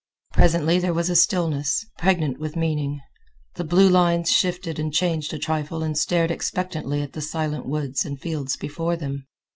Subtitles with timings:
[0.33, 2.99] Presently there was a stillness, pregnant with meaning.
[3.53, 8.03] The blue lines shifted and changed a trifle and stared expectantly at the silent woods
[8.03, 9.27] and fields before them.